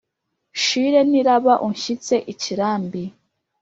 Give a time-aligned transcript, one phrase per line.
[0.57, 3.03] nshire n' iraba ushyitse ikirambi